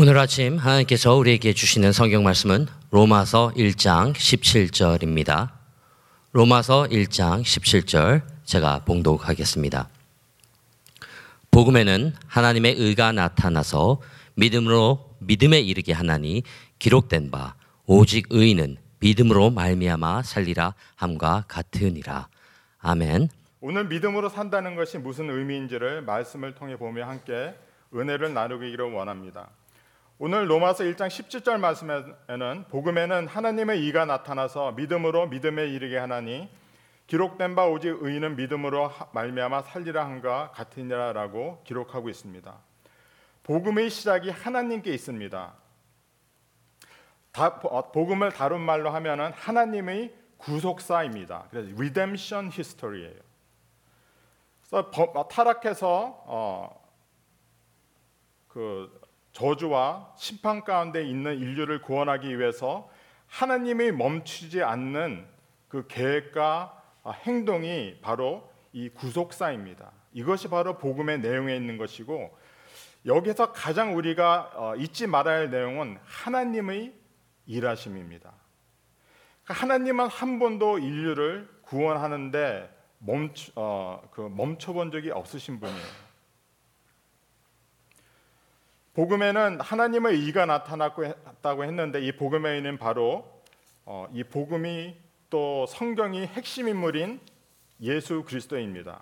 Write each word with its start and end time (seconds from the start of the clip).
오늘 0.00 0.16
아침 0.16 0.58
하나님께서 0.58 1.16
우리에게 1.16 1.52
주시는 1.52 1.90
성경 1.90 2.22
말씀은 2.22 2.68
로마서 2.92 3.50
1장 3.56 4.14
17절입니다. 4.14 5.50
로마서 6.30 6.84
1장 6.84 7.42
17절 7.42 8.22
제가 8.44 8.84
봉독하겠습니다. 8.84 9.88
복음에는 11.50 12.14
하나님의 12.28 12.76
의가 12.78 13.10
나타나서 13.10 14.00
믿음으로 14.36 15.16
믿음에 15.18 15.58
이르게 15.58 15.92
하나니 15.92 16.44
기록된 16.78 17.32
바 17.32 17.56
오직 17.86 18.28
의인은 18.30 18.76
믿음으로 19.00 19.50
말미암아 19.50 20.22
살리라 20.22 20.74
함과 20.94 21.42
같으니라. 21.48 22.28
아멘. 22.78 23.30
오늘 23.60 23.88
믿음으로 23.88 24.28
산다는 24.28 24.76
것이 24.76 24.98
무슨 24.98 25.28
의미인지를 25.28 26.02
말씀을 26.02 26.54
통해 26.54 26.76
보며 26.76 27.04
함께 27.08 27.56
은혜를 27.92 28.32
나누기를 28.32 28.92
원합니다. 28.92 29.50
오늘 30.20 30.50
로마서 30.50 30.82
1장 30.82 31.06
17절 31.06 31.60
말씀에는 31.60 32.64
복음에는 32.70 33.28
하나님의 33.28 33.78
의가 33.82 34.04
나타나서 34.04 34.72
믿음으로 34.72 35.28
믿음에 35.28 35.68
이르게 35.68 35.96
하나니 35.96 36.50
기록된 37.06 37.54
바 37.54 37.68
오직 37.68 37.96
의인은 38.00 38.34
믿음으로 38.34 38.90
말미암아 39.12 39.62
살리라 39.62 40.04
함과 40.04 40.50
같으니라라고 40.50 41.62
기록하고 41.62 42.08
있습니다. 42.08 42.52
복음의 43.44 43.90
시작이 43.90 44.30
하나님께 44.30 44.92
있습니다. 44.92 45.54
다, 47.30 47.46
어, 47.62 47.92
복음을 47.92 48.32
다룬 48.32 48.60
말로 48.60 48.90
하면은 48.90 49.30
하나님의 49.34 50.12
구속사입니다. 50.36 51.46
그래서 51.48 51.68
redemption 51.74 52.46
history예요. 52.46 53.20
그래서 54.68 54.90
어, 55.14 55.28
타락해서 55.28 56.24
어, 56.26 56.88
그 58.48 58.98
저주와 59.32 60.14
심판 60.16 60.64
가운데 60.64 61.02
있는 61.04 61.38
인류를 61.38 61.82
구원하기 61.82 62.38
위해서 62.38 62.90
하나님이 63.26 63.92
멈추지 63.92 64.62
않는 64.62 65.26
그 65.68 65.86
계획과 65.86 66.82
행동이 67.24 67.98
바로 68.00 68.50
이 68.72 68.88
구속사입니다. 68.88 69.92
이것이 70.12 70.48
바로 70.48 70.78
복음의 70.78 71.20
내용에 71.20 71.54
있는 71.54 71.78
것이고 71.78 72.36
여기서 73.06 73.52
가장 73.52 73.96
우리가 73.96 74.50
어, 74.54 74.76
잊지 74.76 75.06
말아야 75.06 75.38
할 75.38 75.50
내용은 75.50 75.98
하나님의 76.04 76.94
일하심입니다. 77.46 78.32
그러니까 79.44 79.64
하나님은 79.64 80.08
한 80.08 80.38
번도 80.38 80.78
인류를 80.78 81.48
구원하는데 81.62 82.76
멈춰, 82.98 83.52
어, 83.54 84.02
그 84.10 84.20
멈춰본 84.20 84.90
적이 84.90 85.10
없으신 85.12 85.60
분이에요. 85.60 86.07
복음에는 88.98 89.60
하나님의 89.60 90.16
의가 90.16 90.44
나타났다고 90.44 91.62
했는데 91.62 92.00
이 92.00 92.10
복음의 92.10 92.56
의는 92.56 92.78
바로 92.78 93.30
어, 93.84 94.08
이 94.12 94.24
복음이 94.24 94.96
또 95.30 95.66
성경이 95.66 96.26
핵심 96.26 96.66
인물인 96.66 97.20
예수 97.80 98.24
그리스도입니다. 98.24 99.00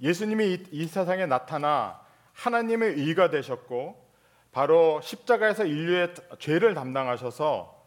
예수님이 0.00 0.54
이, 0.54 0.64
이 0.72 0.86
세상에 0.88 1.24
나타나 1.26 2.00
하나님의 2.32 2.94
의가 2.94 3.30
되셨고 3.30 4.10
바로 4.50 5.00
십자가에서 5.02 5.66
인류의 5.66 6.14
죄를 6.40 6.74
담당하셔서 6.74 7.80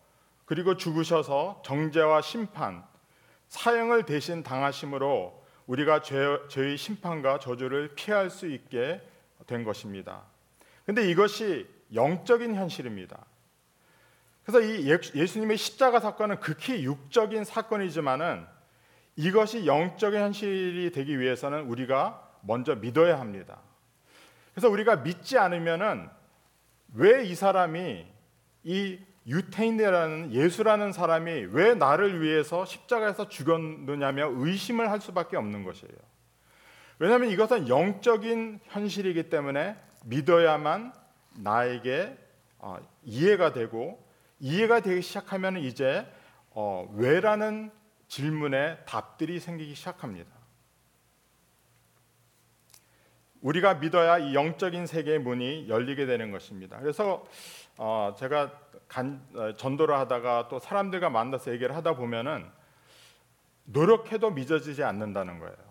그리고 0.45 0.77
죽으셔서 0.77 1.63
정죄와 1.65 2.21
심판, 2.21 2.81
사형을 3.49 4.03
대신 4.03 4.41
당하심으로 4.41 5.43
우리가 5.65 6.01
죄, 6.01 6.15
죄의 6.47 6.77
심판과 6.77 7.39
저주를 7.39 7.93
피할 7.95 8.29
수 8.29 8.47
있게 8.47 9.01
된 9.47 9.65
것입니다. 9.65 10.36
근데 10.87 11.07
이것이 11.09 11.67
영적인 11.93 12.55
현실입니다. 12.55 13.23
그래서 14.43 14.61
이 14.61 14.87
예수님의 15.13 15.57
십자가 15.57 15.99
사건은 15.99 16.39
극히 16.39 16.83
육적인 16.85 17.43
사건이지만은 17.43 18.45
이것이 19.17 19.65
영적인 19.67 20.19
현실이 20.19 20.91
되기 20.91 21.19
위해서는 21.19 21.65
우리가 21.65 22.31
먼저 22.41 22.75
믿어야 22.75 23.19
합니다. 23.19 23.59
그래서 24.53 24.69
우리가 24.69 24.97
믿지 24.97 25.37
않으면은 25.37 26.09
왜 26.93 27.25
이 27.25 27.35
사람이 27.35 28.07
이 28.63 28.99
유태인이라는 29.27 30.31
예수라는 30.31 30.93
사람이 30.93 31.47
왜 31.51 31.73
나를 31.73 32.21
위해서 32.21 32.63
십자가에서 32.63 33.27
죽였느냐며 33.27 34.31
의심을 34.33 34.89
할 34.89 35.01
수밖에 35.01 35.35
없는 35.35 35.65
것이에요. 35.65 35.97
왜냐하면 36.99 37.29
이것은 37.29 37.67
영적인 37.67 38.61
현실이기 38.63 39.29
때문에 39.29 39.75
믿어야만 40.05 40.93
나에게 41.35 42.17
어, 42.59 42.77
이해가 43.03 43.53
되고 43.53 44.03
이해가 44.39 44.81
되기 44.81 45.01
시작하면 45.01 45.57
이제 45.57 46.05
어, 46.51 46.89
왜라는 46.95 47.71
질문에 48.07 48.77
답들이 48.85 49.39
생기기 49.39 49.75
시작합니다. 49.75 50.37
우리가 53.41 53.75
믿어야 53.75 54.17
이 54.17 54.33
영적인 54.33 54.87
세계의 54.87 55.19
문이 55.19 55.69
열리게 55.69 56.05
되는 56.05 56.31
것입니다. 56.31 56.79
그래서 56.79 57.25
어, 57.77 58.15
제가 58.17 58.51
간, 58.87 59.21
전도를 59.57 59.95
하다가 59.95 60.47
또 60.49 60.59
사람들과 60.59 61.09
만나서 61.09 61.51
얘기를 61.51 61.75
하다 61.75 61.95
보면은 61.95 62.49
노력해도 63.65 64.31
믿어지지 64.31 64.83
않는다는 64.83 65.39
거예요. 65.39 65.66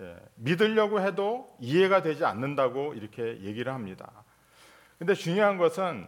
예, 0.00 0.16
믿으려고 0.36 1.00
해도 1.00 1.54
이해가 1.60 2.02
되지 2.02 2.24
않는다고 2.24 2.94
이렇게 2.94 3.40
얘기를 3.42 3.72
합니다. 3.72 4.24
근데 4.98 5.14
중요한 5.14 5.58
것은 5.58 6.06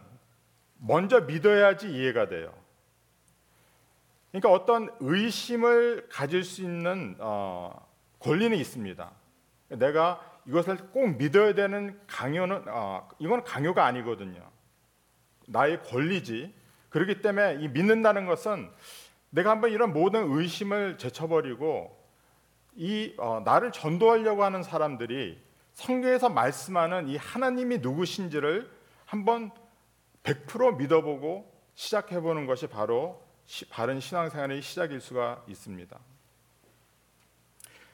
먼저 0.77 1.21
믿어야지 1.21 1.91
이해가 1.91 2.27
돼요. 2.27 2.53
그러니까 4.31 4.51
어떤 4.51 4.89
의심을 4.99 6.07
가질 6.09 6.43
수 6.43 6.63
있는 6.63 7.15
어, 7.19 7.87
권리는 8.19 8.57
있습니다. 8.57 9.11
내가 9.69 10.39
이것을 10.47 10.77
꼭 10.91 11.17
믿어야 11.17 11.53
되는 11.53 11.99
강요는 12.07 12.65
어, 12.67 13.07
이건 13.19 13.43
강요가 13.43 13.85
아니거든요. 13.85 14.41
나의 15.47 15.83
권리지. 15.83 16.53
그렇기 16.89 17.21
때문에 17.21 17.59
이 17.61 17.67
믿는다는 17.67 18.25
것은 18.25 18.69
내가 19.29 19.51
한번 19.51 19.71
이런 19.71 19.93
모든 19.93 20.31
의심을 20.31 20.97
제쳐버리고 20.97 22.02
이 22.75 23.13
어, 23.17 23.41
나를 23.43 23.71
전도하려고 23.71 24.43
하는 24.43 24.63
사람들이 24.63 25.39
성경에서 25.73 26.29
말씀하는 26.29 27.07
이 27.07 27.17
하나님이 27.17 27.79
누구신지를 27.79 28.69
한번 29.05 29.51
100% 30.23 30.77
믿어보고 30.77 31.51
시작해 31.75 32.19
보는 32.19 32.45
것이 32.45 32.67
바로 32.67 33.21
시, 33.45 33.65
바른 33.65 33.99
신앙생활의 33.99 34.61
시작일 34.61 35.01
수가 35.01 35.43
있습니다. 35.47 35.99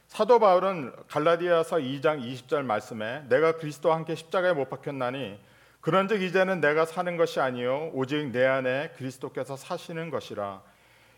사도 0.08 0.40
바울은 0.40 0.94
갈라디아서 1.08 1.78
2장 1.78 2.22
20절 2.22 2.64
말씀에 2.64 3.26
내가 3.30 3.58
그리스도와 3.58 3.96
함께 3.96 4.16
십자가에 4.16 4.54
못 4.54 4.70
박혔나니 4.70 5.40
그런즉 5.82 6.24
이제는 6.24 6.62
내가 6.62 6.86
사는 6.86 7.16
것이 7.16 7.40
아니요 7.40 7.92
오직 7.94 8.32
내 8.32 8.46
안에 8.46 8.90
그리스도께서 8.98 9.56
사시는 9.56 10.10
것이라 10.10 10.62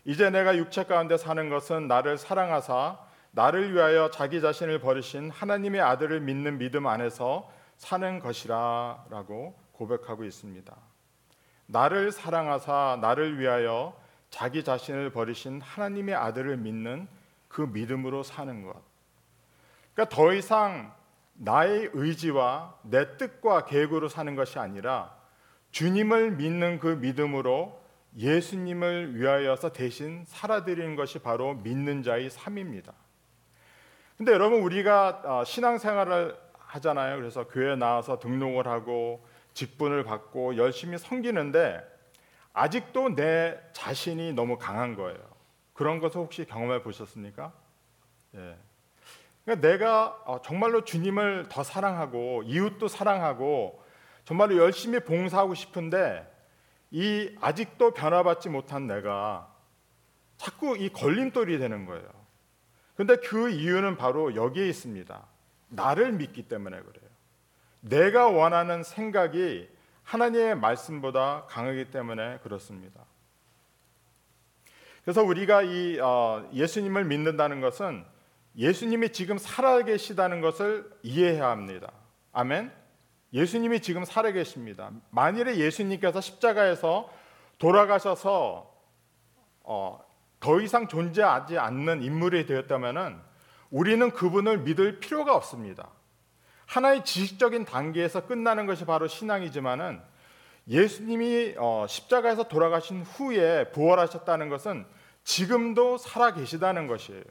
이제 0.04 0.30
내가 0.30 0.56
육체 0.56 0.84
가운데 0.84 1.16
사는 1.16 1.48
것은 1.48 1.88
나를 1.88 2.18
사랑하사 2.18 2.98
나를 3.32 3.74
위하여 3.74 4.10
자기 4.10 4.40
자신을 4.40 4.78
버리신 4.78 5.30
하나님의 5.30 5.80
아들을 5.80 6.20
믿는 6.20 6.58
믿음 6.58 6.86
안에서 6.86 7.50
사는 7.76 8.18
것이라라고 8.18 9.58
고백하고 9.72 10.24
있습니다. 10.24 10.76
나를 11.66 12.12
사랑하사 12.12 12.98
나를 13.00 13.38
위하여 13.38 13.98
자기 14.28 14.62
자신을 14.62 15.10
버리신 15.10 15.62
하나님의 15.62 16.14
아들을 16.14 16.58
믿는 16.58 17.08
그 17.48 17.62
믿음으로 17.62 18.22
사는 18.22 18.62
것. 18.64 18.74
그러니까 19.94 20.14
더 20.14 20.32
이상 20.34 20.94
나의 21.34 21.90
의지와 21.94 22.78
내 22.82 23.16
뜻과 23.16 23.64
계획으로 23.64 24.08
사는 24.08 24.34
것이 24.34 24.58
아니라 24.58 25.16
주님을 25.70 26.32
믿는 26.32 26.78
그 26.78 26.86
믿음으로 26.88 27.80
예수님을 28.14 29.18
위하여서 29.18 29.72
대신 29.72 30.24
살아드리는 30.26 30.96
것이 30.96 31.18
바로 31.18 31.54
믿는 31.54 32.02
자의 32.02 32.28
삶입니다. 32.28 32.92
근데 34.16 34.32
여러분 34.32 34.60
우리가 34.62 35.22
어, 35.24 35.44
신앙생활을 35.44 36.36
하잖아요. 36.54 37.16
그래서 37.16 37.46
교회 37.48 37.76
나와서 37.76 38.18
등록을 38.18 38.66
하고 38.66 39.24
직분을 39.54 40.04
받고 40.04 40.56
열심히 40.56 40.98
섬기는데 40.98 41.80
아직도 42.52 43.14
내 43.14 43.58
자신이 43.72 44.32
너무 44.32 44.58
강한 44.58 44.94
거예요. 44.94 45.18
그런 45.72 46.00
것을 46.00 46.20
혹시 46.20 46.44
경험해 46.44 46.82
보셨습니까? 46.82 47.52
예. 48.34 48.56
그러니까 49.44 49.68
내가 49.68 50.22
어, 50.24 50.40
정말로 50.42 50.84
주님을 50.84 51.46
더 51.48 51.62
사랑하고 51.62 52.42
이웃도 52.44 52.88
사랑하고 52.88 53.82
정말로 54.24 54.56
열심히 54.56 55.00
봉사하고 55.00 55.54
싶은데 55.54 56.30
이 56.90 57.34
아직도 57.40 57.92
변화받지 57.92 58.50
못한 58.50 58.86
내가 58.86 59.52
자꾸 60.36 60.76
이 60.76 60.90
걸림돌이 60.90 61.58
되는 61.58 61.86
거예요. 61.86 62.21
근데 62.94 63.16
그 63.16 63.50
이유는 63.50 63.96
바로 63.96 64.34
여기에 64.34 64.68
있습니다. 64.68 65.26
나를 65.68 66.12
믿기 66.12 66.42
때문에 66.42 66.80
그래요. 66.80 67.10
내가 67.80 68.28
원하는 68.28 68.82
생각이 68.82 69.68
하나님의 70.04 70.56
말씀보다 70.56 71.46
강하기 71.48 71.90
때문에 71.90 72.38
그렇습니다. 72.42 73.04
그래서 75.04 75.22
우리가 75.22 75.62
이 75.62 75.98
어, 75.98 76.48
예수님을 76.52 77.04
믿는다는 77.04 77.60
것은 77.60 78.04
예수님이 78.56 79.10
지금 79.10 79.38
살아계시다는 79.38 80.40
것을 80.40 80.90
이해해야 81.02 81.48
합니다. 81.48 81.90
아멘. 82.32 82.70
예수님이 83.32 83.80
지금 83.80 84.04
살아계십니다. 84.04 84.90
만일에 85.10 85.56
예수님께서 85.56 86.20
십자가에서 86.20 87.10
돌아가셔서 87.58 88.70
어, 89.62 90.04
더 90.42 90.60
이상 90.60 90.88
존재하지 90.88 91.56
않는 91.56 92.02
인물이 92.02 92.46
되었다면은 92.46 93.16
우리는 93.70 94.10
그분을 94.10 94.58
믿을 94.58 94.98
필요가 94.98 95.36
없습니다. 95.36 95.88
하나의 96.66 97.04
지식적인 97.04 97.64
단계에서 97.64 98.26
끝나는 98.26 98.66
것이 98.66 98.84
바로 98.84 99.06
신앙이지만은 99.06 100.02
예수님이 100.66 101.54
어, 101.58 101.86
십자가에서 101.88 102.48
돌아가신 102.48 103.02
후에 103.02 103.70
부활하셨다는 103.70 104.48
것은 104.48 104.84
지금도 105.22 105.96
살아 105.96 106.34
계시다는 106.34 106.88
것이에요. 106.88 107.22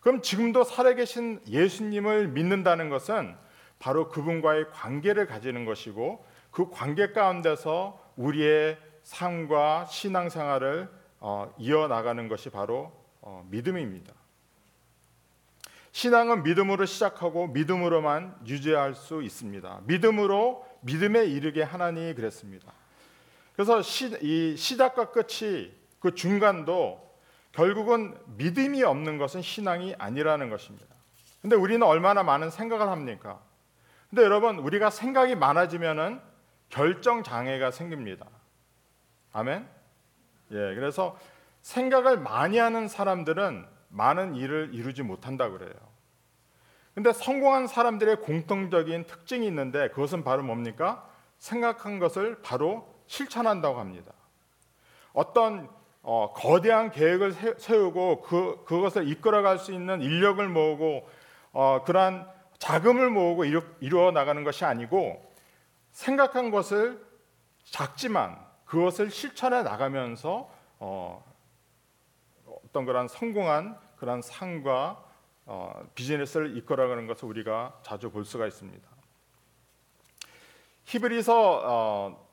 그럼 0.00 0.20
지금도 0.20 0.64
살아 0.64 0.92
계신 0.92 1.40
예수님을 1.48 2.28
믿는다는 2.28 2.90
것은 2.90 3.36
바로 3.78 4.10
그분과의 4.10 4.70
관계를 4.72 5.26
가지는 5.26 5.64
것이고 5.64 6.22
그 6.50 6.68
관계 6.68 7.12
가운데서 7.12 7.98
우리의 8.16 8.76
삶과 9.02 9.86
신앙생활을 9.86 10.98
어, 11.20 11.52
이어나가는 11.58 12.28
것이 12.28 12.50
바로 12.50 12.92
어, 13.20 13.46
믿음입니다. 13.50 14.12
신앙은 15.92 16.42
믿음으로 16.44 16.86
시작하고 16.86 17.48
믿음으로만 17.48 18.36
유지할 18.46 18.94
수 18.94 19.22
있습니다. 19.22 19.80
믿음으로 19.84 20.64
믿음에 20.82 21.24
이르게 21.24 21.62
하나니 21.62 22.14
그랬습니다. 22.14 22.72
그래서 23.54 23.82
시, 23.82 24.16
이 24.22 24.56
시작과 24.56 25.10
끝이 25.10 25.72
그 25.98 26.14
중간도 26.14 27.04
결국은 27.50 28.16
믿음이 28.36 28.84
없는 28.84 29.18
것은 29.18 29.42
신앙이 29.42 29.96
아니라는 29.98 30.50
것입니다. 30.50 30.86
근데 31.42 31.56
우리는 31.56 31.84
얼마나 31.84 32.22
많은 32.22 32.50
생각을 32.50 32.88
합니까? 32.88 33.40
근데 34.08 34.22
여러분 34.22 34.58
우리가 34.58 34.90
생각이 34.90 35.34
많아지면은 35.34 36.20
결정 36.68 37.22
장애가 37.22 37.70
생깁니다. 37.70 38.26
아멘. 39.32 39.77
예, 40.50 40.74
그래서 40.74 41.18
생각을 41.62 42.18
많이 42.18 42.58
하는 42.58 42.88
사람들은 42.88 43.66
많은 43.88 44.34
일을 44.34 44.70
이루지 44.72 45.02
못한다 45.02 45.50
그래요. 45.50 45.72
근데 46.94 47.12
성공한 47.12 47.66
사람들의 47.66 48.22
공통적인 48.22 49.04
특징이 49.06 49.46
있는데 49.46 49.88
그것은 49.90 50.24
바로 50.24 50.42
뭡니까? 50.42 51.08
생각한 51.38 51.98
것을 52.00 52.42
바로 52.42 52.92
실천한다고 53.06 53.78
합니다. 53.78 54.12
어떤 55.12 55.68
어, 56.02 56.32
거대한 56.34 56.90
계획을 56.90 57.56
세우고 57.58 58.22
그, 58.22 58.64
그것을 58.64 59.08
이끌어갈 59.08 59.58
수 59.58 59.72
있는 59.72 60.00
인력을 60.00 60.46
모으고 60.48 61.08
어, 61.52 61.82
그러한 61.84 62.28
자금을 62.58 63.10
모으고 63.10 63.44
이루, 63.44 63.62
이루어 63.80 64.10
나가는 64.10 64.42
것이 64.42 64.64
아니고 64.64 65.24
생각한 65.92 66.50
것을 66.50 67.04
작지만 67.64 68.47
그것을 68.68 69.10
실천해 69.10 69.62
나가면서 69.62 70.50
어, 70.78 71.24
어떤 72.46 72.84
그런 72.84 73.08
성공한 73.08 73.78
그런 73.96 74.22
상과 74.22 75.04
어, 75.46 75.82
비즈니스를 75.94 76.56
이끌어가는 76.58 77.06
것을 77.06 77.26
우리가 77.28 77.80
자주 77.82 78.10
볼 78.10 78.24
수가 78.24 78.46
있습니다. 78.46 78.86
히브리서 80.84 81.62
어, 81.64 82.28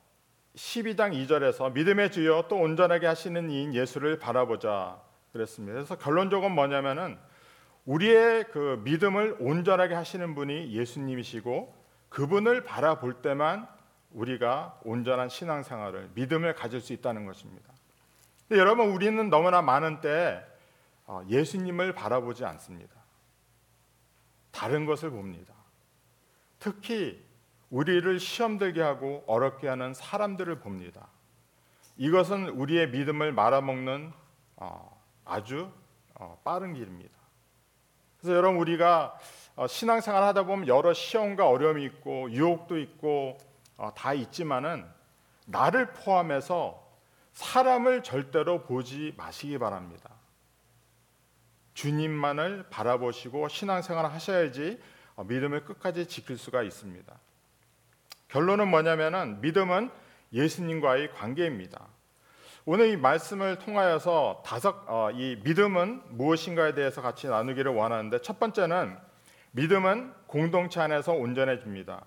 12장 0.56 1.14
2절에서 1.14 1.74
믿음의 1.74 2.12
주여 2.12 2.46
또 2.50 2.58
온전하게 2.58 3.08
하시는 3.08 3.50
이인 3.50 3.74
예수를 3.74 4.20
바라보자 4.20 5.02
그랬습니다. 5.32 5.74
그래서 5.74 5.98
결론적은 5.98 6.52
뭐냐면은 6.52 7.18
우리의 7.86 8.46
그 8.52 8.82
믿음을 8.84 9.38
온전하게 9.40 9.96
하시는 9.96 10.36
분이 10.36 10.74
예수님이시고 10.74 11.74
그분을 12.10 12.64
바라볼 12.64 13.22
때만 13.22 13.75
우리가 14.16 14.80
온전한 14.84 15.30
신앙생활을 15.30 16.12
믿음을 16.16 16.56
가질 16.56 16.82
수 16.82 16.94
있다는 16.94 17.26
것입니다. 17.26 17.72
여러분 18.52 18.90
우리는 18.90 19.30
너무나 19.30 19.62
많은 19.62 20.02
때 20.02 20.44
어, 21.06 21.22
예수님을 21.28 21.94
바라보지 21.94 22.46
않습니다. 22.46 22.94
다른 24.52 24.86
것을 24.86 25.10
봅니다. 25.12 25.54
특히 26.60 27.24
우리를 27.70 28.20
시험 28.20 28.58
들게 28.58 28.82
하고 28.82 29.24
어렵게 29.28 29.68
하는 29.68 29.94
사람들을 29.94 30.60
봅니다. 30.60 31.10
이것은 31.98 32.50
우리의 32.50 32.90
믿음을 32.90 33.34
말아먹는 33.34 34.14
어, 34.56 35.02
아주 35.26 35.70
어, 36.14 36.40
빠른 36.44 36.74
길입니다. 36.74 37.14
그래서 38.18 38.38
여러분 38.38 38.60
우리가 38.60 39.18
신앙생활 39.68 40.24
하다 40.24 40.44
보면 40.44 40.68
여러 40.68 40.94
시험과 40.94 41.48
어려움이 41.48 41.84
있고 41.84 42.32
유혹도 42.32 42.80
있고 42.80 43.38
다 43.96 44.14
있지만은 44.14 44.86
나를 45.48 45.94
포함해서 45.94 46.84
사람을 47.34 48.04
절대로 48.04 48.64
보지 48.64 49.14
마시기 49.18 49.58
바랍니다. 49.58 50.10
주님만을 51.74 52.68
바라보시고 52.70 53.50
신앙생활을 53.50 54.12
하셔야지 54.12 54.80
어, 55.16 55.24
믿음을 55.24 55.66
끝까지 55.66 56.08
지킬 56.08 56.38
수가 56.38 56.64
있습니다. 56.64 57.14
결론은 58.30 58.70
뭐냐면은 58.70 59.40
믿음은 59.42 59.92
예수님과의 60.34 61.14
관계입니다. 61.14 61.88
오늘 62.66 62.88
이 62.88 62.98
말씀을 62.98 63.60
통하여서 63.60 64.42
다섯 64.46 64.84
어, 64.88 65.12
이 65.12 65.40
믿음은 65.44 66.18
무엇인가에 66.18 66.74
대해서 66.74 67.02
같이 67.02 67.28
나누기를 67.28 67.74
원하는데 67.74 68.22
첫 68.22 68.40
번째는 68.40 68.98
믿음은 69.52 70.14
공동체 70.28 70.82
안에서 70.82 71.14
온전해집니다. 71.14 72.04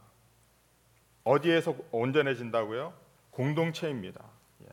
어디에서 1.28 1.75
온전해진다고요? 1.90 2.94
공동체입니다. 3.30 4.25
예. 4.62 4.66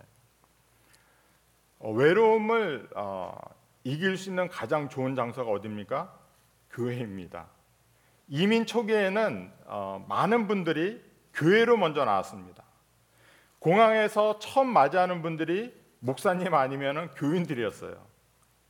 어, 1.79 1.91
외로움을 1.91 2.89
어, 2.95 3.37
이길 3.83 4.17
수 4.17 4.29
있는 4.29 4.47
가장 4.47 4.87
좋은 4.87 5.15
장소가 5.15 5.51
어디입니까? 5.51 6.17
교회입니다. 6.71 7.47
이민 8.29 8.65
초기에는 8.65 9.51
어, 9.65 10.05
많은 10.07 10.47
분들이 10.47 11.03
교회로 11.33 11.75
먼저 11.75 12.05
나왔습니다. 12.05 12.63
공항에서 13.59 14.39
처음 14.39 14.67
맞이하는 14.67 15.21
분들이 15.21 15.73
목사님 15.99 16.53
아니면 16.53 17.11
교인들이었어요. 17.15 17.97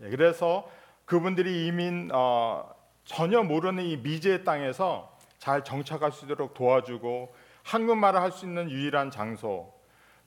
예, 0.01 0.09
그래서 0.09 0.69
그분들이 1.05 1.67
이민 1.67 2.09
어, 2.11 2.73
전혀 3.03 3.43
모르는 3.43 3.83
이 3.83 3.97
미지의 3.97 4.43
땅에서 4.43 5.15
잘 5.37 5.63
정착할 5.63 6.11
수 6.11 6.25
있도록 6.25 6.55
도와주고 6.55 7.44
한국말을 7.65 8.21
할 8.21 8.31
수 8.31 8.45
있는 8.45 8.69
유일한 8.69 9.11
장소 9.11 9.73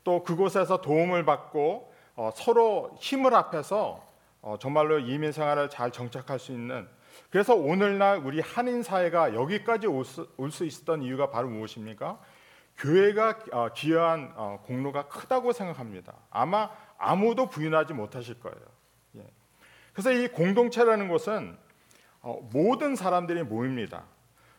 또 0.04 0.22
그곳에서 0.22 0.80
도움을 0.80 1.24
받고 1.24 1.92
어, 2.16 2.30
서로 2.34 2.96
힘을 3.00 3.32
합해서 3.32 4.04
어, 4.42 4.56
정말로 4.58 4.98
이민 4.98 5.32
생활을 5.32 5.70
잘 5.70 5.90
정착할 5.92 6.38
수 6.38 6.52
있는 6.52 6.88
그래서 7.30 7.54
오늘날 7.54 8.18
우리 8.18 8.40
한인 8.40 8.82
사회가 8.82 9.34
여기까지 9.34 9.86
올수 9.86 10.64
있었던 10.64 11.02
이유가 11.02 11.30
바로 11.30 11.48
무엇입니까? 11.48 12.18
교회가 12.76 13.38
어, 13.52 13.68
기여한 13.74 14.32
어, 14.36 14.60
공로가 14.64 15.06
크다고 15.08 15.52
생각합니다. 15.52 16.14
아마 16.30 16.70
아무도 16.96 17.48
부인하지 17.48 17.92
못하실 17.92 18.40
거예요. 18.40 18.58
예. 19.16 19.26
그래서 19.92 20.12
이 20.12 20.28
공동체라는 20.28 21.08
것은 21.08 21.56
어, 22.20 22.48
모든 22.52 22.96
사람들이 22.96 23.42
모입니다. 23.44 24.04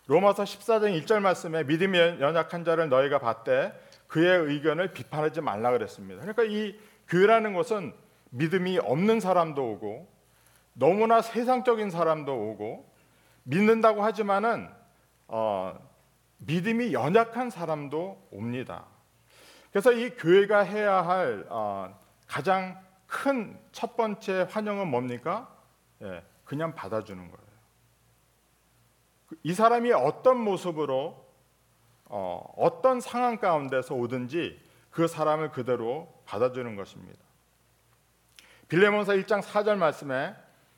로마서 0.09 0.43
14장 0.43 0.99
1절 1.03 1.19
말씀에 1.19 1.63
믿음이 1.65 1.95
연약한 1.97 2.63
자를 2.63 2.89
너희가 2.89 3.19
봤대 3.19 3.71
그의 4.07 4.39
의견을 4.39 4.91
비판하지 4.91 5.41
말라 5.41 5.69
그랬습니다. 5.69 6.21
그러니까 6.21 6.43
이 6.43 6.79
교회라는 7.07 7.53
것은 7.53 7.93
믿음이 8.31 8.79
없는 8.79 9.19
사람도 9.19 9.71
오고 9.71 10.11
너무나 10.73 11.21
세상적인 11.21 11.91
사람도 11.91 12.33
오고 12.33 12.91
믿는다고 13.43 14.03
하지만은 14.03 14.67
어, 15.27 15.79
믿음이 16.39 16.91
연약한 16.93 17.51
사람도 17.51 18.29
옵니다. 18.31 18.85
그래서 19.71 19.91
이 19.91 20.09
교회가 20.09 20.61
해야 20.61 21.05
할 21.05 21.45
어, 21.49 21.95
가장 22.25 22.81
큰 23.05 23.59
첫 23.71 23.95
번째 23.95 24.47
환영은 24.49 24.87
뭡니까? 24.87 25.55
예, 26.01 26.23
그냥 26.43 26.73
받아주는 26.73 27.31
거예요. 27.31 27.48
이 29.43 29.53
사람이 29.53 29.91
어떤 29.91 30.39
모습으로 30.39 31.25
어, 32.05 32.53
어떤 32.57 32.99
상황 32.99 33.37
가운데서 33.37 33.95
오든지 33.95 34.59
그 34.89 35.07
사람을 35.07 35.51
그대로 35.51 36.11
받아주는 36.25 36.75
것입니다. 36.75 37.19
빌레몬서 38.67 39.13
1장 39.13 39.41
4절 39.41 39.77
말씀에 39.77 40.35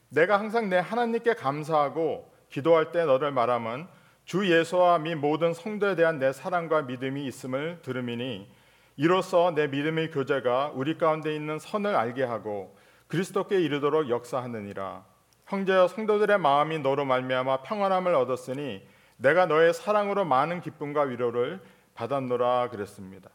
내가 0.10 0.40
항상 0.40 0.70
내 0.70 0.78
하나님께 0.78 1.36
감사하고 1.36 2.30
기도할 2.50 2.92
때 2.92 3.06
너를 3.06 3.32
말하면 3.32 3.88
주 4.26 4.50
예수와 4.50 5.00
및 5.00 5.16
모든 5.16 5.54
성도에 5.54 5.96
대한 5.96 6.20
내 6.20 6.32
사랑과 6.32 6.84
믿음이 6.84 7.26
있음을 7.26 7.82
들음이니 7.82 8.50
이로써 8.98 9.52
내 9.56 9.68
믿음의 9.68 10.12
교제가 10.12 10.74
우리 10.76 10.98
가운데 10.98 11.34
있는 11.34 11.60
선을 11.60 11.96
알게 11.96 12.24
하고 12.24 12.78
그리스도께 13.08 13.60
이르도록 13.62 14.10
역사하느니라 14.10 15.06
형제여 15.52 15.90
성도들의 15.90 16.38
마음이 16.38 16.80
너로 16.80 17.04
말미암아 17.04 17.64
평안함을 17.64 18.16
얻었으니 18.16 18.88
내가 19.18 19.48
너의 19.48 19.74
사랑으로 19.74 20.24
많은 20.24 20.62
기쁨과 20.62 21.02
위로를 21.02 21.62
받았노라 21.94 22.70
그랬습니다. 22.70 23.30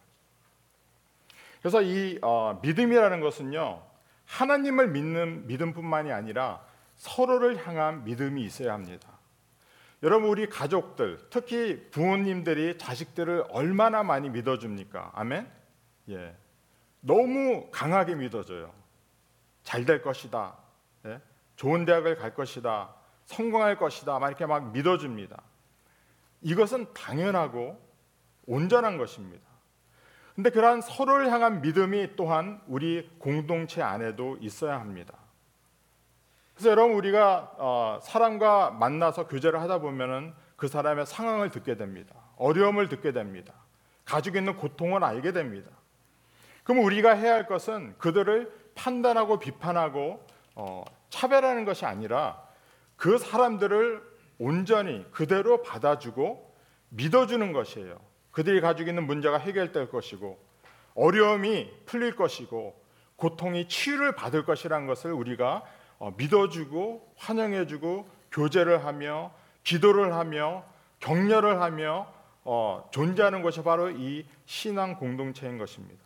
그래서 1.61 1.83
이 1.83 2.19
어, 2.23 2.59
믿음이라는 2.63 3.21
것은요 3.21 3.83
하나님을 4.25 4.89
믿는 4.89 5.47
믿음뿐만이 5.47 6.11
아니라 6.11 6.65
서로를 6.97 7.67
향한 7.67 8.05
믿음이 8.05 8.43
있어야 8.43 8.73
합니다. 8.73 9.09
여러분 10.03 10.31
우리 10.31 10.49
가족들 10.49 11.19
특히 11.29 11.87
부모님들이 11.91 12.79
자식들을 12.79 13.45
얼마나 13.51 14.03
많이 14.03 14.31
믿어줍니까? 14.31 15.13
아멘. 15.15 15.51
예, 16.09 16.35
너무 17.01 17.69
강하게 17.71 18.15
믿어줘요. 18.15 18.73
잘 19.65 19.85
될 19.85 20.01
것이다. 20.01 20.57
예? 21.05 21.21
좋은 21.57 21.85
대학을 21.85 22.17
갈 22.17 22.35
것이다. 22.35 22.95
성공할 23.25 23.77
것이다. 23.77 24.19
막 24.19 24.29
이렇게 24.29 24.47
막 24.47 24.73
믿어줍니다. 24.73 25.43
이것은 26.43 26.93
당연하고 26.95 27.81
온전한 28.47 28.99
것입니다. 28.99 29.45
근데 30.35 30.51
그러한 30.51 30.83
서로를 30.83 31.33
향한 31.33 31.63
믿음이 31.63 32.15
또한 32.15 32.61
우리 32.67 33.11
공동체 33.19 33.83
안에도 33.83 34.37
있어야 34.41 34.79
합니다. 34.79 35.15
그래서 36.55 36.71
여러분 36.71 36.95
우리가 36.97 37.55
어, 37.57 37.99
사람과 38.03 38.71
만나서 38.71 39.29
교제를 39.29 39.61
하다 39.61 39.79
보면은 39.79 40.35
그 40.57 40.69
사람의 40.69 41.07
상황을 41.07 41.51
듣게 41.51 41.77
됩니다. 41.77 42.15
어려움을 42.37 42.89
듣게 42.89 43.13
됩니다. 43.13 43.55
가지고 44.05 44.39
있는 44.39 44.57
고통을 44.57 45.05
알게 45.05 45.33
됩니다. 45.33 45.71
그럼 46.65 46.85
우리가 46.85 47.13
해야 47.13 47.35
할 47.35 47.47
것은 47.47 47.95
그들을 47.99 48.53
판단하고 48.75 49.39
비판하고 49.39 50.26
어, 50.57 50.85
차별하는 51.11 51.65
것이 51.65 51.85
아니라 51.85 52.43
그 52.97 53.19
사람들을 53.19 54.03
온전히 54.39 55.07
그대로 55.13 55.63
받아주고 55.63 56.55
믿어주는 56.89 57.53
것이에요. 57.53 57.99
그들이 58.33 58.61
가지고 58.61 58.91
있는 58.91 59.07
문제가 59.07 59.39
해결될 59.39 59.89
것이고 59.91 60.39
어려움이 60.95 61.71
풀릴 61.85 62.17
것이고 62.17 62.75
고통이 63.17 63.69
치유를 63.69 64.15
받을 64.15 64.45
것이라는 64.45 64.87
것을 64.87 65.13
우리가 65.13 65.63
어, 65.99 66.13
믿어주고 66.17 67.15
환영해주고 67.17 68.09
교제를 68.33 68.85
하며 68.85 69.33
기도를 69.63 70.15
하며 70.15 70.65
격려를 71.01 71.61
하며 71.61 72.13
어, 72.45 72.89
존재하는 72.93 73.43
것이 73.43 73.63
바로 73.63 73.91
이 73.91 74.27
신앙 74.45 74.97
공동체인 74.97 75.59
것입니다. 75.59 76.06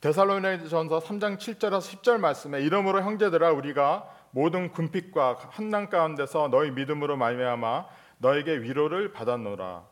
데살로니가전서 0.00 0.98
3장 1.00 1.38
7절에서 1.38 1.80
10절 1.80 2.18
말씀에 2.18 2.60
이러므로 2.60 3.02
형제들아 3.02 3.50
우리가 3.52 4.08
모든 4.30 4.70
군핍과 4.70 5.38
한난 5.50 5.88
가운데서 5.88 6.48
너희 6.48 6.70
믿음으로 6.70 7.16
말미암아 7.16 7.86
너에게 8.18 8.58
위로를 8.58 9.12
받았노라. 9.12 9.84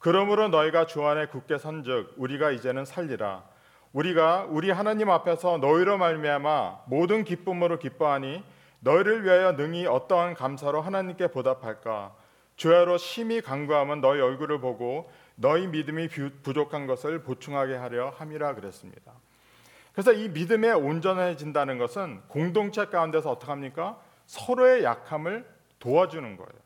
그러므로 0.00 0.48
너희가 0.48 0.86
주 0.86 1.06
안에 1.06 1.26
굳게 1.26 1.58
선즉 1.58 2.14
우리가 2.16 2.50
이제는 2.50 2.84
살리라. 2.84 3.44
우리가 3.92 4.46
우리 4.50 4.70
하나님 4.70 5.08
앞에서 5.10 5.58
너희로 5.58 5.98
말미암아 5.98 6.82
모든 6.86 7.22
기쁨으로 7.22 7.78
기뻐하니 7.78 8.42
너희를 8.80 9.24
위하여 9.24 9.52
능히 9.52 9.86
어떠한 9.86 10.34
감사로 10.34 10.80
하나님께 10.80 11.28
보답할까? 11.28 12.14
주야로 12.56 12.98
심히 12.98 13.40
간구하면 13.40 14.00
너희 14.00 14.20
얼굴을 14.20 14.60
보고 14.60 15.10
너희 15.36 15.66
믿음이 15.68 16.08
부족한 16.42 16.86
것을 16.86 17.22
보충하게 17.22 17.76
하려 17.76 18.10
함이라 18.10 18.56
그랬습니다. 18.56 19.12
그래서 19.94 20.12
이 20.12 20.28
믿음에 20.28 20.72
온전해진다는 20.72 21.78
것은 21.78 22.20
공동체 22.26 22.86
가운데서 22.86 23.30
어떻게 23.30 23.50
합니까? 23.50 23.98
서로의 24.26 24.82
약함을 24.82 25.46
도와주는 25.78 26.36
거예요. 26.36 26.64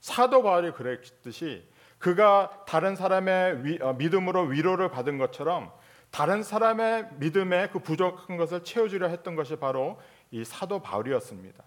사도 0.00 0.42
바울이 0.42 0.72
그랬듯이 0.72 1.66
그가 1.98 2.64
다른 2.66 2.96
사람의 2.96 3.64
위, 3.64 3.78
어, 3.80 3.92
믿음으로 3.94 4.42
위로를 4.42 4.90
받은 4.90 5.18
것처럼 5.18 5.72
다른 6.10 6.42
사람의 6.42 7.08
믿음에 7.18 7.68
그 7.68 7.80
부족한 7.80 8.36
것을 8.36 8.64
채워주려 8.64 9.08
했던 9.08 9.36
것이 9.36 9.56
바로 9.56 10.00
이 10.30 10.44
사도 10.44 10.80
바울이었습니다. 10.80 11.62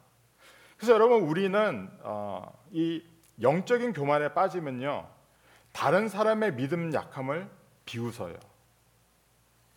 그래서 0.77 0.93
여러분 0.93 1.21
우리는 1.21 1.89
어, 2.01 2.51
이 2.71 3.03
영적인 3.41 3.93
교만에 3.93 4.33
빠지면요 4.33 5.07
다른 5.71 6.09
사람의 6.09 6.55
믿음 6.55 6.93
약함을 6.93 7.49
비웃어요. 7.85 8.50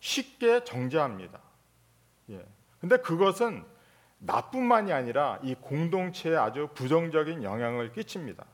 쉽게 0.05 0.63
정죄합니다. 0.63 1.39
예. 2.29 2.45
근데 2.79 2.97
그것은 2.97 3.65
나뿐만이 4.19 4.93
아니라 4.93 5.39
이 5.41 5.55
공동체에 5.55 6.35
아주 6.35 6.69
부정적인 6.75 7.43
영향을 7.43 7.91
끼칩니다. 7.91 8.45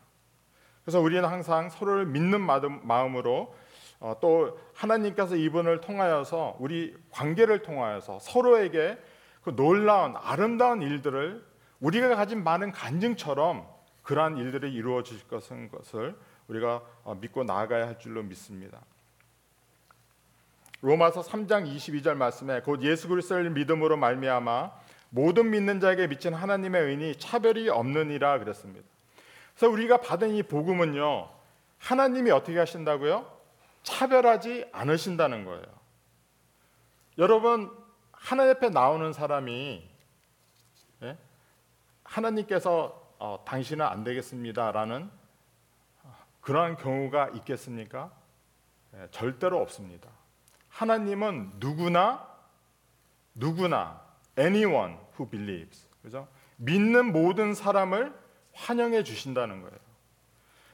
그래서 0.84 1.02
우리는 1.02 1.26
항상 1.26 1.70
서로를 1.70 2.06
믿는 2.06 2.40
마음으로 2.42 3.54
어, 4.00 4.16
또 4.22 4.60
하나님께서 4.74 5.36
이분을 5.36 5.82
통하여서 5.82 6.56
우리 6.60 6.96
관계를 7.12 7.62
통하여서 7.62 8.20
서로에게 8.20 8.98
그 9.44 9.54
놀라운 9.56 10.16
아름다운 10.16 10.82
일들을 10.82 11.46
우리가 11.82 12.16
가진 12.16 12.44
많은 12.46 12.72
간증처럼 12.72 13.68
그러한 14.04 14.38
일들이 14.38 14.74
이루어질 14.74 15.28
것은 15.28 15.70
것을 15.70 16.18
우리가 16.48 16.82
어, 17.04 17.16
믿고 17.16 17.44
나아가야 17.44 17.88
할 17.88 18.00
줄로 18.00 18.24
믿습니다. 18.24 18.82
로마서 20.82 21.22
3장 21.22 21.74
22절 21.76 22.16
말씀에 22.16 22.62
곧 22.62 22.82
예수 22.84 23.08
그리스도를 23.08 23.52
믿음으로 23.52 23.98
말미암아 23.98 24.72
모든 25.10 25.52
믿는 25.52 25.80
자에게 25.80 26.08
미친 26.08 26.34
하나님의 26.34 26.84
의니 26.84 27.18
차별이 27.18 27.70
없느니라 27.70 28.40
그랬습니다. 28.40 28.88
그래서 29.56 29.72
우리가 29.72 29.98
받은 29.98 30.32
이 30.36 30.44
복음은요. 30.44 31.30
하나님이 31.78 32.32
어떻게 32.32 32.58
하신다고요? 32.58 33.40
차별하지 33.84 34.66
않으신다는 34.72 35.46
거예요. 35.46 35.66
여러분 37.18 37.72
하나님 38.12 38.56
앞에 38.56 38.70
나오는 38.70 39.14
사람이 39.14 39.88
예? 41.04 41.18
하나님께서 42.04 43.16
어, 43.20 43.44
당신은 43.46 43.86
안 43.86 44.04
되겠습니다라는 44.04 45.10
그러한 46.42 46.78
경우가 46.78 47.30
있겠습니까? 47.36 48.12
예, 48.96 49.08
절대로 49.12 49.60
없습니다. 49.62 50.10
하나님은 50.72 51.54
누구나 51.58 52.28
누구나 53.36 54.02
anyone 54.38 54.96
who 55.14 55.30
believes 55.30 55.88
그죠? 56.02 56.28
믿는 56.58 57.12
모든 57.12 57.54
사람을 57.54 58.14
환영해 58.54 59.04
주신다는 59.04 59.62
거예요. 59.62 59.78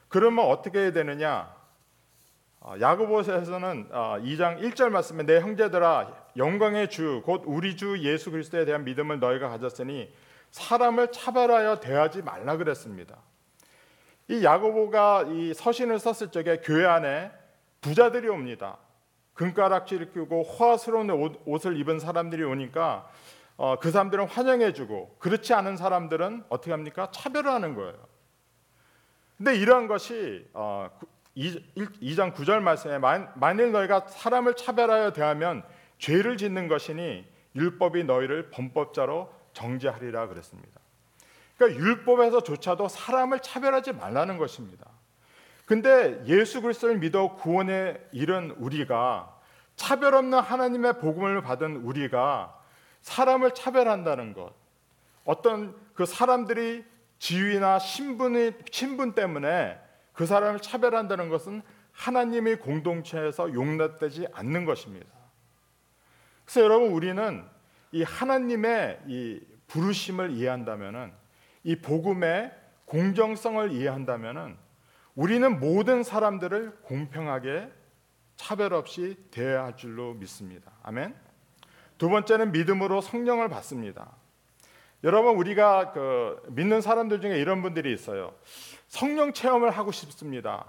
그러면 0.08 0.46
어떻게 0.46 0.80
해야 0.80 0.92
되느냐? 0.92 1.56
어, 2.60 2.76
야고보서에서는 2.80 3.90
2장 3.90 4.58
어, 4.58 4.60
1절 4.62 4.90
말씀에 4.90 5.24
내 5.24 5.40
형제들아 5.40 6.12
영광의 6.38 6.90
주 6.90 7.22
곧 7.26 7.44
우리 7.46 7.78
주 7.78 8.00
예수 8.00 8.32
그리스도에 8.32 8.66
대한 8.66 8.84
믿음을 8.84 9.20
너희가 9.20 9.50
가졌으니 9.50 10.14
사람을 10.52 11.12
차별하여 11.12 11.80
대하지 11.80 12.24
말라 12.24 12.58
그랬습니다. 12.58 13.18
이 14.30 14.44
야고보가 14.44 15.26
이 15.30 15.54
서신을 15.54 16.00
썼을 16.00 16.32
적에 16.32 16.58
교회 16.64 16.86
안에 16.86 17.32
부자들이 17.82 18.28
옵니다. 18.28 18.78
금가락지를 19.38 20.12
끼고 20.12 20.44
화스러운 20.44 21.10
옷을 21.46 21.78
입은 21.78 22.00
사람들이 22.00 22.44
오니까 22.44 23.10
어, 23.56 23.80
그 23.80 23.90
사람들은 23.92 24.28
환영해주고 24.28 25.18
그렇지 25.20 25.54
않은 25.54 25.78
사람들은 25.78 26.46
어떻게 26.50 26.72
합니까? 26.72 27.10
차별을 27.12 27.50
하는 27.50 27.74
거예요. 27.74 27.96
근데 29.38 29.56
이러한 29.56 29.88
것이 29.88 30.48
어, 30.54 30.90
2장 31.36 32.34
9절 32.34 32.62
말씀에 32.62 32.98
만일 32.98 33.72
너희가 33.72 34.08
사람을 34.08 34.56
차별하여 34.56 35.14
대하면 35.14 35.64
죄를 36.00 36.38
짓는 36.38 36.68
것이니 36.68 37.26
율법이 37.56 38.04
너희를 38.04 38.50
범법자로 38.50 39.32
정죄하리라 39.54 40.28
그랬습니다. 40.28 40.80
그러니까 41.58 41.80
율법에서조차도 41.80 42.88
사람을 42.88 43.40
차별하지 43.40 43.94
말라는 43.94 44.38
것입니다. 44.38 44.97
근데 45.68 46.24
예수 46.28 46.62
그리스도를 46.62 46.98
믿어 46.98 47.36
구원에 47.36 47.98
이른 48.14 48.52
우리가 48.52 49.38
차별 49.76 50.16
없는 50.16 50.40
하나님의 50.40 51.00
복음을 51.00 51.42
받은 51.42 51.76
우리가 51.84 52.58
사람을 53.02 53.54
차별한다는 53.54 54.34
것, 54.34 54.54
어떤 55.26 55.76
그 55.94 56.06
사람들이 56.06 56.86
지위나 57.20 57.80
신분이 57.80 58.54
신분 58.72 59.14
때문에 59.14 59.78
그 60.14 60.26
사람을 60.26 60.62
차별한다는 60.62 61.28
것은 61.28 61.62
하나님의 61.92 62.60
공동체에서 62.62 63.54
용납되지 63.54 64.28
않는 64.32 64.64
것입니다. 64.64 65.08
그래서 66.46 66.62
여러분 66.62 66.92
우리는 66.92 67.44
이 67.92 68.04
하나님의 68.04 69.02
이 69.08 69.42
부르심을 69.68 70.32
이해한다면은 70.32 71.12
이 71.64 71.76
복음의 71.76 72.54
공정성을 72.86 73.74
이해한다면은 73.74 74.67
우리는 75.18 75.60
모든 75.60 76.04
사람들을 76.04 76.78
공평하게 76.84 77.72
차별 78.36 78.76
없이 78.76 79.18
대해야 79.32 79.64
할 79.64 79.76
줄로 79.76 80.14
믿습니다. 80.14 80.72
아멘. 80.84 81.16
두 81.98 82.08
번째는 82.08 82.52
믿음으로 82.52 83.02
성령을 83.02 83.50
받습니다. 83.50 84.12
여러분 85.04 85.36
우리가 85.36 85.92
그 85.92 86.40
믿는 86.50 86.82
사람들 86.82 87.20
중에 87.22 87.40
이런 87.40 87.64
분들이 87.64 87.92
있어요. 87.92 88.36
성령 88.90 89.34
체험을 89.34 89.72
하고 89.72 89.92
싶습니다. 89.92 90.68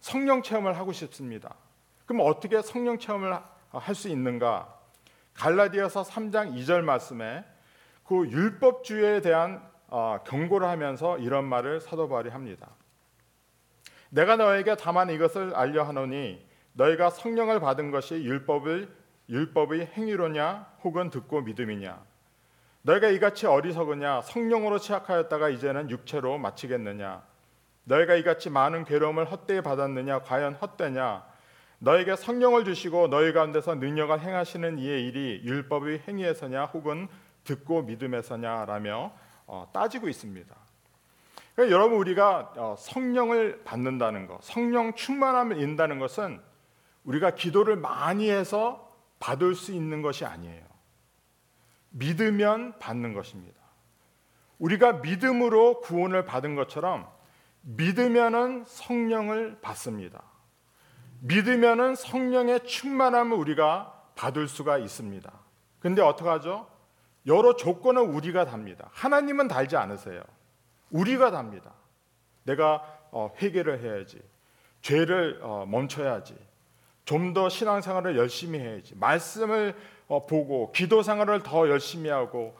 성령 0.00 0.42
체험을 0.42 0.76
하고 0.76 0.92
싶습니다. 0.92 1.54
그럼 2.04 2.26
어떻게 2.26 2.60
성령 2.62 2.98
체험을 2.98 3.38
할 3.70 3.94
수 3.94 4.08
있는가? 4.08 4.76
갈라디아서 5.34 6.02
3장 6.02 6.52
2절 6.56 6.82
말씀에 6.82 7.44
그 8.04 8.28
율법주의에 8.28 9.20
대한 9.20 9.62
어, 9.86 10.18
경고를 10.26 10.66
하면서 10.66 11.16
이런 11.18 11.44
말을 11.44 11.80
사도 11.80 12.08
바울이 12.08 12.28
합니다. 12.28 12.68
내가 14.14 14.36
너에게 14.36 14.76
다만 14.76 15.08
이것을 15.08 15.54
알려 15.54 15.84
하노니 15.84 16.46
너희가 16.74 17.08
성령을 17.08 17.60
받은 17.60 17.90
것이 17.90 18.16
율법을 18.16 18.94
율법의 19.30 19.86
행위로냐 19.94 20.66
혹은 20.84 21.08
듣고 21.08 21.40
믿음이냐? 21.40 21.98
너희가 22.82 23.08
이같이 23.08 23.46
어리석으냐? 23.46 24.20
성령으로 24.20 24.78
취약하였다가 24.78 25.48
이제는 25.48 25.88
육체로 25.88 26.36
마치겠느냐? 26.36 27.22
너희가 27.84 28.14
이같이 28.16 28.50
많은 28.50 28.84
괴로움을 28.84 29.24
헛되이 29.24 29.62
받았느냐? 29.62 30.20
과연 30.20 30.56
헛되냐? 30.56 31.24
너에게 31.78 32.14
성령을 32.14 32.66
주시고 32.66 33.08
너희 33.08 33.32
가운데서 33.32 33.76
능력을 33.76 34.20
행하시는 34.20 34.78
이의 34.78 35.06
일이 35.06 35.40
율법의 35.42 36.02
행위에서냐? 36.06 36.66
혹은 36.66 37.08
듣고 37.44 37.80
믿음에서냐라며 37.82 39.12
어, 39.46 39.70
따지고 39.72 40.10
있습니다. 40.10 40.61
그러니까 41.54 41.74
여러분 41.74 41.98
우리가 41.98 42.52
어, 42.56 42.74
성령을 42.78 43.62
받는다는 43.64 44.26
것, 44.26 44.42
성령 44.42 44.94
충만함을 44.94 45.60
인다는 45.60 45.98
것은 45.98 46.40
우리가 47.04 47.34
기도를 47.34 47.76
많이 47.76 48.30
해서 48.30 48.92
받을 49.18 49.54
수 49.54 49.72
있는 49.72 50.02
것이 50.02 50.24
아니에요. 50.24 50.64
믿으면 51.90 52.78
받는 52.78 53.12
것입니다. 53.12 53.60
우리가 54.58 54.94
믿음으로 54.94 55.80
구원을 55.80 56.24
받은 56.24 56.54
것처럼 56.54 57.06
믿으면은 57.62 58.64
성령을 58.66 59.58
받습니다. 59.60 60.22
믿으면은 61.20 61.94
성령의 61.94 62.64
충만함을 62.66 63.36
우리가 63.36 63.92
받을 64.16 64.48
수가 64.48 64.78
있습니다. 64.78 65.32
근데 65.78 66.02
어떡하죠? 66.02 66.68
여러 67.26 67.54
조건을 67.54 68.02
우리가 68.02 68.44
답니다. 68.46 68.88
하나님은 68.92 69.48
달지 69.48 69.76
않으세요. 69.76 70.22
우리가 70.92 71.30
답니다. 71.30 71.72
내가 72.44 72.82
어, 73.10 73.32
회개를 73.40 73.82
해야지. 73.82 74.22
죄를 74.80 75.40
어, 75.42 75.66
멈춰야지. 75.66 76.36
좀 77.04 77.34
더 77.34 77.48
신앙생활을 77.48 78.16
열심히 78.16 78.58
해야지. 78.60 78.94
말씀을 78.94 79.74
어, 80.06 80.26
보고 80.26 80.70
기도 80.72 81.02
생활을 81.02 81.42
더 81.42 81.68
열심히 81.68 82.10
하고 82.10 82.56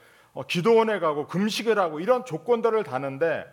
기도원에 0.48 0.98
가고 0.98 1.26
금식을 1.26 1.78
하고 1.78 2.00
이런 2.00 2.24
조건들을 2.24 2.84
다는데 2.84 3.44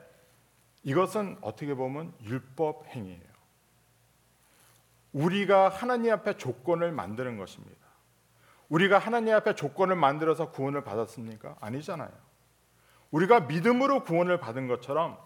이것은 0.83 1.37
어떻게 1.41 1.73
보면 1.73 2.13
율법 2.23 2.87
행위예요. 2.87 3.29
우리가 5.11 5.69
하나님 5.69 6.13
앞에 6.13 6.37
조건을 6.37 6.91
만드는 6.91 7.37
것입니다. 7.37 7.75
우리가 8.69 8.97
하나님 8.97 9.33
앞에 9.33 9.55
조건을 9.55 9.95
만들어서 9.95 10.51
구원을 10.51 10.83
받았습니까? 10.83 11.57
아니잖아요. 11.59 12.11
우리가 13.11 13.41
믿음으로 13.41 14.03
구원을 14.03 14.39
받은 14.39 14.67
것처럼 14.67 15.17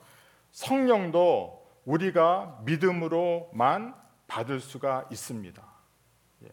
성령도 0.51 1.63
우리가 1.85 2.59
믿음으로만 2.63 3.95
받을 4.27 4.59
수가 4.59 5.07
있습니다. 5.11 5.63
예. 6.43 6.47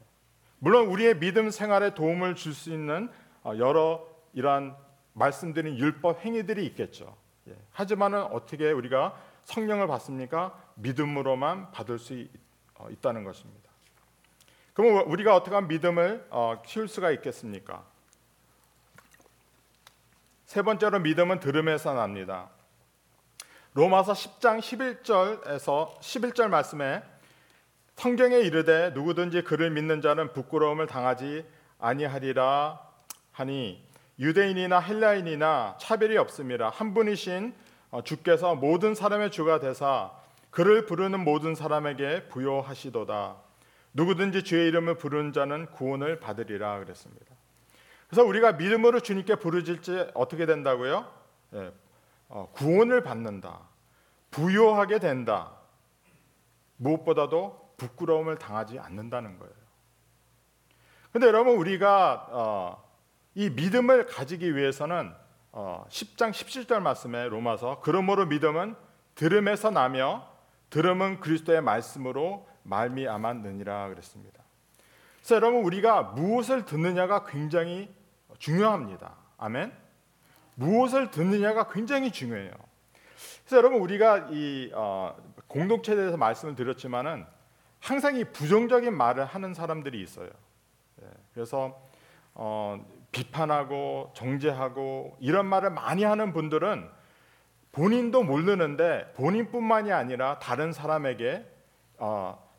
물론 0.58 0.88
우리의 0.88 1.18
믿음 1.18 1.50
생활에 1.50 1.94
도움을 1.94 2.34
줄 2.34 2.52
수 2.52 2.70
있는 2.72 3.08
어, 3.42 3.54
여러 3.58 4.06
이러한 4.32 4.76
말씀드린 5.12 5.76
율법 5.78 6.24
행위들이 6.24 6.66
있겠죠. 6.66 7.16
예. 7.48 7.56
하지만은 7.72 8.22
어떻게 8.22 8.70
우리가 8.72 9.16
성령을 9.44 9.86
받습니까? 9.86 10.58
믿음으로만 10.76 11.70
받을 11.70 11.98
수 11.98 12.14
있, 12.14 12.30
어, 12.74 12.88
다는 13.00 13.24
것입니다. 13.24 13.70
그럼 14.74 15.10
우리가 15.10 15.34
어떻게 15.34 15.60
믿음을 15.60 16.26
어, 16.30 16.62
키울 16.64 16.88
수가 16.88 17.10
있겠습니까? 17.12 17.84
세 20.50 20.62
번째로 20.62 20.98
믿음은 20.98 21.38
들음에서 21.38 21.94
납니다. 21.94 22.50
로마서 23.74 24.14
10장 24.14 24.58
11절에서 24.58 26.00
11절 26.00 26.48
말씀에 26.48 27.04
성경에 27.94 28.38
이르되 28.38 28.90
누구든지 28.90 29.42
그를 29.42 29.70
믿는 29.70 30.00
자는 30.00 30.32
부끄러움을 30.32 30.88
당하지 30.88 31.46
아니하리라 31.78 32.80
하니 33.30 33.86
유대인이나 34.18 34.80
헬라인이나 34.80 35.76
차별이 35.78 36.16
없습니다. 36.16 36.68
한 36.68 36.94
분이신 36.94 37.54
어, 37.92 38.02
주께서 38.02 38.56
모든 38.56 38.96
사람의 38.96 39.30
주가 39.30 39.60
되사 39.60 40.10
그를 40.50 40.84
부르는 40.84 41.20
모든 41.20 41.54
사람에게 41.54 42.26
부여하시도다. 42.26 43.36
누구든지 43.92 44.42
주의 44.42 44.66
이름을 44.66 44.96
부르는 44.96 45.32
자는 45.32 45.66
구원을 45.66 46.18
받으리라 46.18 46.80
그랬습니다. 46.80 47.39
그래서 48.10 48.24
우리가 48.24 48.52
믿음으로 48.52 49.00
주님께 49.00 49.36
부르질 49.36 49.80
때 49.80 50.10
어떻게 50.14 50.44
된다고요? 50.44 51.08
예, 51.54 51.72
어, 52.28 52.50
구원을 52.52 53.04
받는다. 53.04 53.60
부여하게 54.32 54.98
된다. 54.98 55.52
무엇보다도 56.76 57.74
부끄러움을 57.76 58.36
당하지 58.36 58.80
않는다는 58.80 59.38
거예요. 59.38 59.54
근데 61.12 61.28
여러분 61.28 61.56
우리가 61.56 62.26
어, 62.30 62.90
이 63.36 63.48
믿음을 63.48 64.06
가지기 64.06 64.56
위해서는 64.56 65.12
어, 65.52 65.84
10장 65.88 66.30
17절 66.30 66.80
말씀에 66.80 67.28
로마서 67.28 67.80
그러므로 67.80 68.26
믿음은 68.26 68.74
들음에서 69.14 69.70
나며 69.70 70.28
들음은 70.70 71.20
그리스도의 71.20 71.62
말씀으로 71.62 72.48
말미암았느니라 72.64 73.88
그랬습니다. 73.88 74.42
그래서 75.18 75.36
여러분 75.36 75.62
우리가 75.62 76.02
무엇을 76.02 76.64
듣느냐가 76.64 77.24
굉장히 77.24 77.92
중요합니다. 78.40 79.14
아멘. 79.38 79.72
무엇을 80.56 81.10
듣느냐가 81.10 81.68
굉장히 81.68 82.10
중요해요. 82.10 82.50
그래서 83.44 83.56
여러분 83.56 83.80
우리가 83.80 84.28
이 84.30 84.70
어, 84.74 85.16
공동체에 85.46 85.94
대해서 85.94 86.16
말씀을 86.16 86.56
드렸지만은 86.56 87.24
항상 87.78 88.16
이 88.16 88.24
부정적인 88.24 88.94
말을 88.96 89.24
하는 89.24 89.54
사람들이 89.54 90.02
있어요. 90.02 90.28
예, 91.02 91.06
그래서 91.32 91.80
어, 92.34 92.84
비판하고 93.12 94.12
정죄하고 94.14 95.16
이런 95.20 95.46
말을 95.46 95.70
많이 95.70 96.04
하는 96.04 96.32
분들은 96.32 96.88
본인도 97.72 98.22
모르는데 98.22 99.12
본인뿐만이 99.16 99.92
아니라 99.92 100.38
다른 100.38 100.72
사람에게 100.72 101.46
어, 101.98 102.49